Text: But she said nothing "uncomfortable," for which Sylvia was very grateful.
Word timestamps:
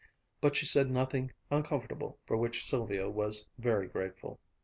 But 0.41 0.55
she 0.55 0.65
said 0.65 0.89
nothing 0.89 1.31
"uncomfortable," 1.51 2.17
for 2.25 2.35
which 2.35 2.65
Sylvia 2.65 3.07
was 3.07 3.47
very 3.59 3.87
grateful. 3.87 4.39